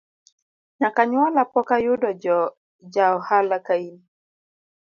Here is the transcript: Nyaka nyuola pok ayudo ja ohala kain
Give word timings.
Nyaka 0.79 1.01
nyuola 1.09 1.41
pok 1.53 1.69
ayudo 1.77 2.09
ja 2.93 3.05
ohala 3.17 3.57
kain 3.67 3.95